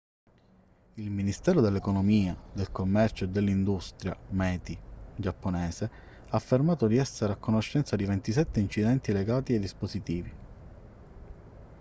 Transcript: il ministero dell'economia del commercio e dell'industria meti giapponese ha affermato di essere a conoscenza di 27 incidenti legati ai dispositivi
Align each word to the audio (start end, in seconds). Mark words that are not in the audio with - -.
il 0.95 1.11
ministero 1.11 1.61
dell'economia 1.61 2.35
del 2.53 2.71
commercio 2.71 3.25
e 3.25 3.29
dell'industria 3.29 4.17
meti 4.29 4.75
giapponese 5.15 5.85
ha 6.29 6.37
affermato 6.37 6.87
di 6.87 6.97
essere 6.97 7.33
a 7.33 7.37
conoscenza 7.37 7.95
di 7.95 8.05
27 8.05 8.59
incidenti 8.59 9.11
legati 9.13 9.53
ai 9.53 9.59
dispositivi 9.59 10.33